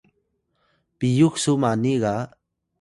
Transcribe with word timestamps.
piyux 0.97 1.33
su 1.43 1.53
mani 1.61 1.93
ga 2.01 2.15